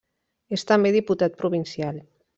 [0.57, 2.01] És també diputat provincial.